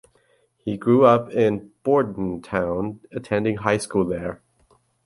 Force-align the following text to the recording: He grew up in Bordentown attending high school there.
He 0.57 0.77
grew 0.77 1.05
up 1.05 1.29
in 1.29 1.73
Bordentown 1.83 3.01
attending 3.11 3.57
high 3.57 3.77
school 3.77 4.03
there. 4.03 4.41